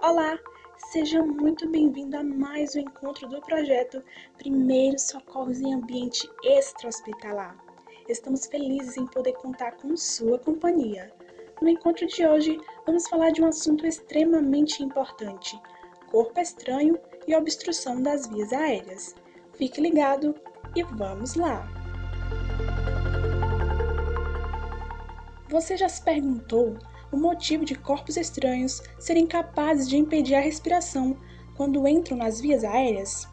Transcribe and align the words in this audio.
Olá, 0.00 0.38
seja 0.92 1.20
muito 1.20 1.68
bem-vindo 1.68 2.16
a 2.16 2.22
mais 2.22 2.76
um 2.76 2.80
encontro 2.80 3.28
do 3.28 3.40
projeto 3.40 4.00
Primeiros 4.36 5.02
Socorros 5.02 5.60
em 5.60 5.74
Ambiente 5.74 6.30
Extra-Hospitalar. 6.44 7.56
Estamos 8.08 8.46
felizes 8.46 8.96
em 8.96 9.06
poder 9.06 9.32
contar 9.32 9.72
com 9.72 9.96
sua 9.96 10.38
companhia. 10.38 11.12
No 11.60 11.68
encontro 11.68 12.06
de 12.06 12.24
hoje, 12.24 12.60
vamos 12.86 13.08
falar 13.08 13.30
de 13.30 13.42
um 13.42 13.48
assunto 13.48 13.84
extremamente 13.84 14.84
importante: 14.84 15.60
corpo 16.12 16.38
estranho 16.38 16.96
e 17.26 17.34
obstrução 17.34 18.00
das 18.00 18.28
vias 18.28 18.52
aéreas. 18.52 19.16
Fique 19.54 19.80
ligado 19.80 20.32
e 20.76 20.82
vamos 20.84 21.34
lá! 21.34 21.68
Você 25.48 25.76
já 25.76 25.88
se 25.88 26.02
perguntou 26.02 26.78
o 27.10 27.16
motivo 27.16 27.64
de 27.64 27.74
corpos 27.74 28.16
estranhos 28.16 28.82
serem 28.98 29.26
capazes 29.26 29.88
de 29.88 29.96
impedir 29.96 30.34
a 30.34 30.40
respiração 30.40 31.16
quando 31.56 31.86
entram 31.88 32.16
nas 32.16 32.40
vias 32.40 32.64
aéreas? 32.64 33.28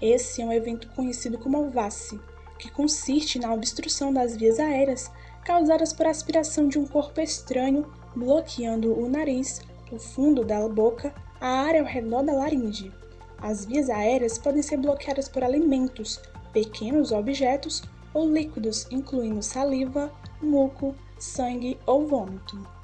Esse 0.00 0.42
é 0.42 0.44
um 0.44 0.52
evento 0.52 0.88
conhecido 0.88 1.38
como 1.38 1.70
VASE, 1.70 2.20
que 2.58 2.70
consiste 2.70 3.38
na 3.38 3.52
obstrução 3.52 4.12
das 4.12 4.36
vias 4.36 4.58
aéreas 4.58 5.10
causadas 5.44 5.92
por 5.92 6.06
aspiração 6.06 6.68
de 6.68 6.78
um 6.78 6.86
corpo 6.86 7.20
estranho 7.20 7.86
bloqueando 8.14 8.98
o 8.98 9.08
nariz, 9.08 9.60
o 9.92 9.98
fundo 9.98 10.44
da 10.44 10.66
boca, 10.68 11.14
a 11.40 11.48
área 11.48 11.80
ao 11.80 11.86
redor 11.86 12.22
da 12.22 12.32
laringe. 12.32 12.92
As 13.38 13.64
vias 13.64 13.90
aéreas 13.90 14.38
podem 14.38 14.62
ser 14.62 14.78
bloqueadas 14.78 15.28
por 15.28 15.44
alimentos, 15.44 16.20
pequenos 16.52 17.12
objetos 17.12 17.82
ou 18.12 18.30
líquidos, 18.30 18.86
incluindo 18.90 19.42
saliva, 19.42 20.10
muco, 20.40 20.94
sangue 21.18 21.78
ou 21.86 22.06
vômito. 22.06 22.75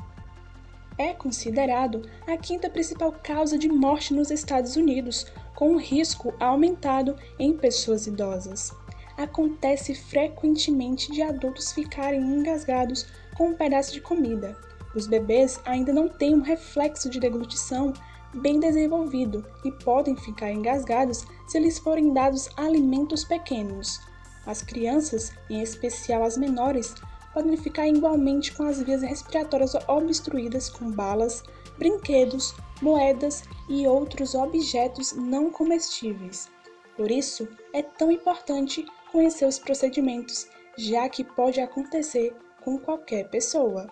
É 1.02 1.12
considerado 1.12 2.08
a 2.28 2.36
quinta 2.36 2.70
principal 2.70 3.12
causa 3.24 3.58
de 3.58 3.68
morte 3.68 4.14
nos 4.14 4.30
Estados 4.30 4.76
Unidos, 4.76 5.26
com 5.52 5.72
um 5.72 5.76
risco 5.76 6.32
aumentado 6.38 7.16
em 7.40 7.56
pessoas 7.56 8.06
idosas. 8.06 8.72
Acontece 9.16 9.96
frequentemente 9.96 11.10
de 11.10 11.20
adultos 11.20 11.72
ficarem 11.72 12.20
engasgados 12.20 13.08
com 13.36 13.48
um 13.48 13.54
pedaço 13.54 13.92
de 13.92 14.00
comida. 14.00 14.56
Os 14.94 15.08
bebês 15.08 15.58
ainda 15.64 15.92
não 15.92 16.08
têm 16.08 16.36
um 16.36 16.40
reflexo 16.40 17.10
de 17.10 17.18
deglutição 17.18 17.92
bem 18.34 18.60
desenvolvido 18.60 19.44
e 19.64 19.72
podem 19.72 20.14
ficar 20.14 20.52
engasgados 20.52 21.24
se 21.48 21.58
lhes 21.58 21.80
forem 21.80 22.12
dados 22.12 22.48
alimentos 22.56 23.24
pequenos. 23.24 24.00
As 24.46 24.62
crianças, 24.62 25.32
em 25.50 25.60
especial 25.62 26.22
as 26.22 26.36
menores, 26.36 26.94
podem 27.32 27.56
ficar 27.56 27.88
igualmente 27.88 28.52
com 28.52 28.64
as 28.64 28.80
vias 28.82 29.02
respiratórias 29.02 29.74
obstruídas 29.88 30.68
com 30.68 30.90
balas, 30.90 31.42
brinquedos, 31.78 32.54
moedas 32.80 33.44
e 33.68 33.86
outros 33.86 34.34
objetos 34.34 35.12
não 35.12 35.50
comestíveis. 35.50 36.50
Por 36.96 37.10
isso, 37.10 37.48
é 37.72 37.82
tão 37.82 38.10
importante 38.10 38.84
conhecer 39.10 39.46
os 39.46 39.58
procedimentos, 39.58 40.46
já 40.76 41.08
que 41.08 41.24
pode 41.24 41.60
acontecer 41.60 42.36
com 42.62 42.78
qualquer 42.78 43.28
pessoa. 43.28 43.88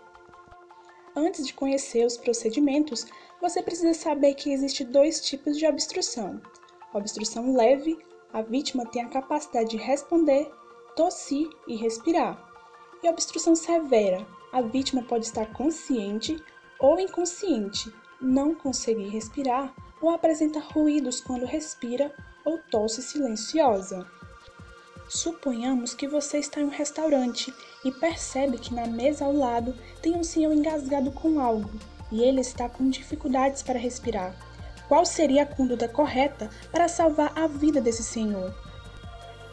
Antes 1.16 1.46
de 1.46 1.54
conhecer 1.54 2.04
os 2.04 2.16
procedimentos, 2.16 3.06
você 3.40 3.62
precisa 3.62 3.94
saber 3.94 4.34
que 4.34 4.52
existe 4.52 4.84
dois 4.84 5.20
tipos 5.20 5.56
de 5.56 5.66
obstrução. 5.66 6.40
obstrução 6.92 7.56
leve, 7.56 7.98
a 8.32 8.42
vítima 8.42 8.86
tem 8.86 9.02
a 9.02 9.08
capacidade 9.08 9.70
de 9.70 9.76
responder, 9.76 10.50
tossir 10.94 11.48
e 11.66 11.74
respirar 11.74 12.49
e 13.02 13.08
obstrução 13.08 13.54
severa. 13.54 14.26
A 14.52 14.60
vítima 14.60 15.02
pode 15.02 15.26
estar 15.26 15.46
consciente 15.52 16.42
ou 16.78 16.98
inconsciente, 16.98 17.92
não 18.20 18.54
conseguir 18.54 19.08
respirar 19.08 19.74
ou 20.00 20.10
apresenta 20.10 20.58
ruídos 20.58 21.20
quando 21.20 21.44
respira 21.44 22.14
ou 22.44 22.58
tosse 22.70 23.02
silenciosa. 23.02 24.06
Suponhamos 25.08 25.92
que 25.92 26.06
você 26.06 26.38
está 26.38 26.60
em 26.60 26.64
um 26.64 26.68
restaurante 26.68 27.52
e 27.84 27.90
percebe 27.90 28.58
que 28.58 28.74
na 28.74 28.86
mesa 28.86 29.24
ao 29.24 29.32
lado 29.32 29.74
tem 30.00 30.16
um 30.16 30.22
senhor 30.22 30.52
engasgado 30.52 31.10
com 31.10 31.40
algo 31.40 31.70
e 32.12 32.22
ele 32.22 32.40
está 32.40 32.68
com 32.68 32.88
dificuldades 32.88 33.62
para 33.62 33.78
respirar. 33.78 34.34
Qual 34.88 35.04
seria 35.04 35.42
a 35.42 35.46
conduta 35.46 35.88
correta 35.88 36.50
para 36.72 36.88
salvar 36.88 37.32
a 37.36 37.46
vida 37.46 37.80
desse 37.80 38.02
senhor? 38.02 38.54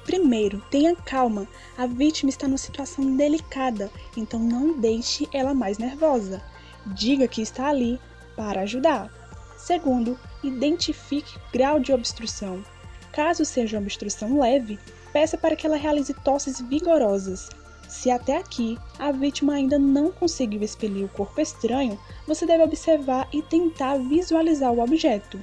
Primeiro, 0.07 0.63
tenha 0.71 0.95
calma. 0.95 1.45
A 1.77 1.85
vítima 1.85 2.29
está 2.29 2.47
numa 2.47 2.57
situação 2.57 3.17
delicada, 3.17 3.91
então 4.15 4.39
não 4.39 4.79
deixe 4.79 5.27
ela 5.33 5.53
mais 5.53 5.77
nervosa. 5.77 6.41
Diga 6.85 7.27
que 7.27 7.41
está 7.41 7.67
ali 7.67 7.99
para 8.33 8.61
ajudar. 8.61 9.11
Segundo, 9.57 10.17
identifique 10.41 11.37
grau 11.51 11.77
de 11.77 11.91
obstrução. 11.91 12.63
Caso 13.11 13.43
seja 13.43 13.75
uma 13.77 13.83
obstrução 13.83 14.39
leve, 14.39 14.79
peça 15.11 15.37
para 15.37 15.57
que 15.57 15.67
ela 15.67 15.75
realize 15.75 16.13
tosses 16.23 16.61
vigorosas. 16.61 17.49
Se 17.89 18.09
até 18.09 18.37
aqui 18.37 18.77
a 18.97 19.11
vítima 19.11 19.55
ainda 19.55 19.77
não 19.77 20.09
conseguiu 20.09 20.63
expelir 20.63 21.03
o 21.03 21.09
corpo 21.09 21.41
estranho, 21.41 21.99
você 22.25 22.45
deve 22.45 22.63
observar 22.63 23.27
e 23.33 23.41
tentar 23.41 23.97
visualizar 23.97 24.71
o 24.71 24.79
objeto. 24.79 25.37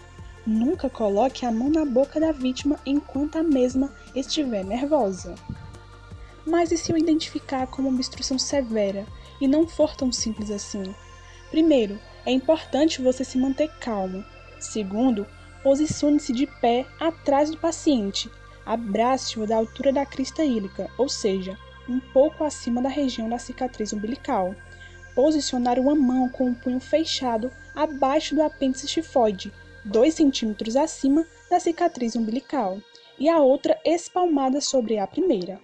Nunca 0.47 0.91
coloque 0.91 1.47
a 1.47 1.51
mão 1.51 1.71
na 1.71 1.87
boca 1.87 2.21
da 2.21 2.31
vítima 2.31 2.79
enquanto 2.85 3.37
a 3.37 3.43
mesma 3.43 3.91
estiver 4.15 4.63
nervosa. 4.63 5.35
Mas 6.47 6.71
e 6.71 6.77
se 6.77 6.93
eu 6.93 6.99
identificar 6.99 7.67
como 7.67 7.89
obstrução 7.89 8.39
severa 8.39 9.07
e 9.41 9.49
não 9.49 9.67
for 9.67 9.97
tão 9.97 10.13
simples 10.13 10.51
assim? 10.51 10.95
Primeiro, 11.51 11.99
é 12.27 12.31
importante 12.31 13.01
você 13.01 13.25
se 13.25 13.39
manter 13.39 13.71
calmo. 13.81 14.23
Segundo, 14.61 15.27
posicione-se 15.63 16.31
de 16.35 16.47
pé 16.47 16.85
atrás 17.01 17.51
do 17.51 17.57
paciente. 17.57 18.31
Abrace-o 18.67 19.47
da 19.47 19.57
altura 19.57 19.95
da 19.95 20.05
crista 20.05 20.45
ílica, 20.45 20.91
ou 20.99 21.09
seja, 21.09 21.57
um 21.89 21.99
pouco 21.99 22.45
acima 22.45 22.83
da 22.83 22.91
região 22.91 23.31
da 23.31 23.39
cicatriz 23.39 23.95
umbilical. 23.95 24.55
Posicionar 25.15 25.79
uma 25.79 25.95
mão 25.95 26.29
com 26.29 26.51
o 26.51 26.55
punho 26.55 26.81
fechado 26.81 27.51
abaixo 27.75 28.35
do 28.35 28.43
apêndice 28.43 28.87
tifoide 28.87 29.51
2 29.85 30.15
centímetros 30.15 30.77
acima 30.77 31.27
da 31.51 31.61
cicatriz 31.61 32.17
umbilical 32.17 32.79
e 33.19 33.29
a 33.29 33.39
outra 33.39 33.79
espalmada 33.85 34.61
sobre 34.61 34.99
a 34.99 35.07
primeira. 35.07 35.61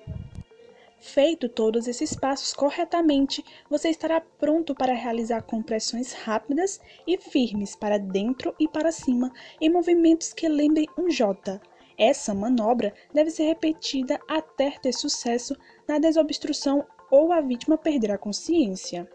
Feito 1.00 1.48
todos 1.48 1.88
esses 1.88 2.14
passos 2.14 2.52
corretamente, 2.52 3.42
você 3.70 3.88
estará 3.88 4.20
pronto 4.20 4.74
para 4.74 4.92
realizar 4.92 5.40
compressões 5.42 6.12
rápidas 6.12 6.78
e 7.06 7.16
firmes 7.16 7.74
para 7.74 7.98
dentro 7.98 8.54
e 8.60 8.68
para 8.68 8.92
cima 8.92 9.32
em 9.58 9.70
movimentos 9.70 10.34
que 10.34 10.46
lembrem 10.46 10.86
um 10.98 11.08
J. 11.08 11.58
Essa 11.96 12.34
manobra 12.34 12.92
deve 13.14 13.30
ser 13.30 13.44
repetida 13.44 14.20
até 14.28 14.72
ter 14.72 14.92
sucesso 14.92 15.56
na 15.88 15.98
desobstrução 15.98 16.86
ou 17.10 17.32
a 17.32 17.40
vítima 17.40 17.78
perder 17.78 18.10
a 18.10 18.18
consciência. 18.18 19.08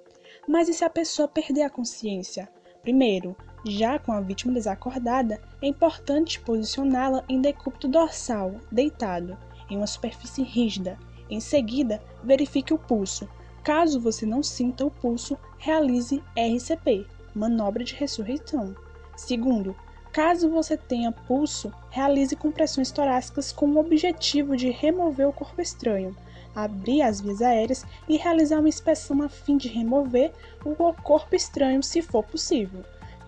Mas 0.47 0.67
e 0.67 0.73
se 0.73 0.83
a 0.83 0.89
pessoa 0.89 1.27
perder 1.27 1.61
a 1.61 1.69
consciência? 1.69 2.49
Primeiro, 2.81 3.35
já 3.65 3.97
com 3.97 4.11
a 4.11 4.21
vítima 4.21 4.53
desacordada, 4.53 5.41
é 5.59 5.67
importante 5.67 6.39
posicioná-la 6.39 7.23
em 7.27 7.41
decúbito 7.41 7.87
dorsal, 7.87 8.55
deitado, 8.71 9.35
em 9.69 9.77
uma 9.77 9.87
superfície 9.87 10.43
rígida. 10.43 10.99
Em 11.29 11.39
seguida, 11.39 12.01
verifique 12.23 12.73
o 12.73 12.77
pulso. 12.77 13.27
Caso 13.63 13.99
você 13.99 14.25
não 14.25 14.43
sinta 14.43 14.85
o 14.85 14.91
pulso, 14.91 15.35
realize 15.57 16.23
RCP, 16.37 17.07
manobra 17.33 17.83
de 17.83 17.95
ressurreição. 17.95 18.75
Segundo, 19.17 19.75
caso 20.13 20.47
você 20.49 20.77
tenha 20.77 21.11
pulso, 21.11 21.73
realize 21.89 22.35
compressões 22.35 22.91
torácicas 22.91 23.51
com 23.51 23.65
o 23.65 23.79
objetivo 23.79 24.55
de 24.55 24.69
remover 24.69 25.27
o 25.27 25.33
corpo 25.33 25.59
estranho, 25.59 26.15
abrir 26.53 27.01
as 27.01 27.19
vias 27.19 27.41
aéreas 27.41 27.83
e 28.07 28.17
realizar 28.17 28.59
uma 28.59 28.69
inspeção 28.69 29.23
a 29.23 29.29
fim 29.29 29.57
de 29.57 29.67
remover 29.67 30.31
o 30.63 30.75
corpo 30.93 31.35
estranho 31.35 31.81
se 31.81 32.03
for 32.03 32.23
possível. 32.23 32.83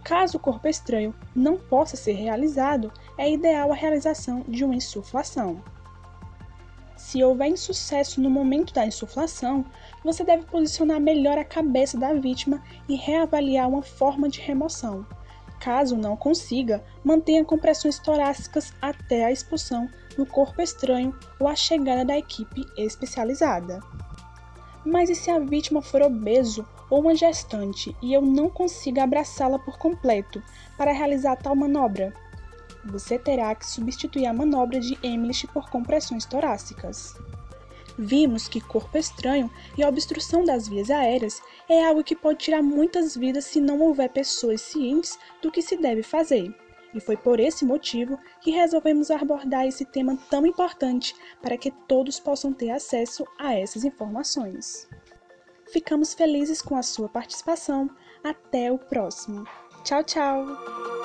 Caso 0.07 0.38
o 0.38 0.39
corpo 0.39 0.65
estranho 0.69 1.13
não 1.36 1.57
possa 1.57 1.98
ser 1.98 2.13
realizado, 2.13 2.94
é 3.18 3.30
ideal 3.30 3.74
a 3.74 3.75
realização 3.75 4.42
de 4.48 4.63
uma 4.63 4.74
insuflação. 4.74 5.62
Se 6.95 7.21
houver 7.21 7.50
insucesso 7.50 8.21
no 8.21 8.30
momento 8.30 8.74
da 8.74 8.86
insuflação, 8.86 9.65
você 10.06 10.24
deve 10.24 10.45
posicionar 10.45 11.01
melhor 11.01 11.38
a 11.38 11.44
cabeça 11.44 11.98
da 11.98 12.13
vítima 12.13 12.63
e 12.88 12.95
reavaliar 12.95 13.68
uma 13.68 13.81
forma 13.81 14.30
de 14.30 14.39
remoção. 14.39 15.06
Caso 15.59 15.98
não 15.98 16.15
consiga, 16.15 16.81
mantenha 17.04 17.44
compressões 17.44 18.00
torácicas 18.00 18.71
até 18.81 19.25
a 19.25 19.31
expulsão 19.33 19.89
do 20.15 20.25
corpo 20.25 20.62
estranho 20.62 21.13
ou 21.38 21.50
a 21.50 21.56
chegada 21.56 22.06
da 22.06 22.18
equipe 22.18 22.65
especializada. 22.77 23.81
Mas 24.86 25.09
e 25.09 25.15
se 25.15 25.30
a 25.30 25.38
vítima 25.38 25.81
for 25.81 26.01
obeso 26.01 26.65
ou 26.89 27.01
uma 27.01 27.16
gestante 27.16 27.95
e 28.01 28.13
eu 28.13 28.22
não 28.22 28.50
consiga 28.50 29.04
abraçá-la 29.04 29.60
por 29.60 29.78
completo 29.78 30.42
para 30.78 30.92
realizar 30.92 31.36
tal 31.36 31.56
manobra? 31.56 32.13
Você 32.86 33.19
terá 33.19 33.54
que 33.54 33.66
substituir 33.66 34.25
a 34.25 34.34
manobra 34.34 34.80
de 34.80 34.98
Emlich 35.04 35.45
por 35.48 35.69
compressões 35.69 36.25
torácicas. 36.25 37.16
Vimos 38.00 38.48
que 38.48 38.62
corpo 38.62 38.95
estranho 38.98 39.51
e 39.75 39.84
obstrução 39.84 40.44
das 40.44 40.68
vias 40.68 40.92
aéreas 40.92 41.42
é 41.68 41.84
algo 41.84 42.04
que 42.04 42.16
pode 42.16 42.39
tirar 42.39 42.62
muitas 42.62 43.18
vidas 43.18 43.45
se 43.45 43.60
não 43.60 43.81
houver 43.81 44.10
pessoas 44.10 44.62
cientes 44.62 45.18
do 45.42 45.51
que 45.51 45.63
se 45.63 45.75
deve 45.75 46.04
fazer. 46.04 46.56
E 46.94 47.00
foi 47.00 47.18
por 47.18 47.40
esse 47.40 47.66
motivo 47.66 48.18
que 48.40 48.51
resolvemos 48.51 49.10
abordar 49.12 49.66
esse 49.66 49.83
tema 49.83 50.18
tão 50.30 50.45
importante 50.45 51.16
para 51.42 51.57
que 51.57 51.72
todos 51.88 52.19
possam 52.19 52.54
ter 52.54 52.69
acesso 52.69 53.25
a 53.38 53.54
essas 53.56 53.83
informações. 53.83 54.88
Ficamos 55.72 56.14
felizes 56.14 56.62
com 56.62 56.75
a 56.75 56.84
sua 56.84 57.10
participação. 57.10 57.90
Até 58.24 58.72
o 58.72 58.78
próximo. 58.78 59.46
Tchau, 59.84 60.04
tchau! 60.04 60.96